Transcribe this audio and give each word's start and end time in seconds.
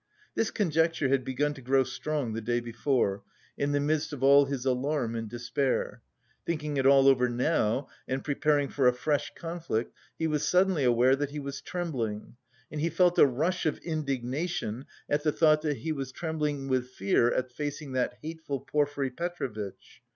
This 0.33 0.49
conjecture 0.49 1.09
had 1.09 1.23
begun 1.23 1.53
to 1.53 1.61
grow 1.61 1.83
strong 1.83 2.33
the 2.33 2.41
day 2.41 2.59
before, 2.59 3.21
in 3.55 3.71
the 3.71 3.79
midst 3.79 4.11
of 4.13 4.23
all 4.23 4.45
his 4.45 4.65
alarm 4.65 5.13
and 5.13 5.29
despair. 5.29 6.01
Thinking 6.43 6.77
it 6.77 6.87
all 6.87 7.07
over 7.07 7.29
now 7.29 7.87
and 8.07 8.23
preparing 8.23 8.67
for 8.67 8.87
a 8.87 8.93
fresh 8.93 9.31
conflict, 9.35 9.93
he 10.17 10.25
was 10.25 10.43
suddenly 10.43 10.83
aware 10.83 11.15
that 11.15 11.29
he 11.29 11.37
was 11.39 11.61
trembling 11.61 12.35
and 12.71 12.81
he 12.81 12.89
felt 12.89 13.19
a 13.19 13.27
rush 13.27 13.67
of 13.67 13.77
indignation 13.77 14.85
at 15.07 15.21
the 15.21 15.31
thought 15.31 15.61
that 15.61 15.77
he 15.77 15.91
was 15.91 16.11
trembling 16.11 16.67
with 16.67 16.89
fear 16.89 17.31
at 17.31 17.51
facing 17.51 17.91
that 17.91 18.17
hateful 18.23 18.61
Porfiry 18.61 19.11
Petrovitch. 19.11 20.01